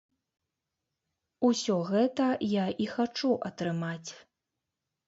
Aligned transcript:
Усё 1.49 1.75
гэта 1.91 2.27
я 2.57 2.65
і 2.87 2.89
хачу 2.95 3.31
атрымаць. 3.53 4.11